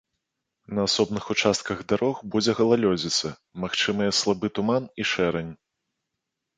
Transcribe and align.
На 0.75 0.85
асобных 0.87 1.23
участках 1.35 1.83
дарог 1.93 2.23
будзе 2.37 2.51
галалёдзіца, 2.61 3.33
магчымыя 3.67 4.19
слабы 4.25 4.55
туман 4.61 4.93
і 5.03 5.11
шэрань. 5.15 5.53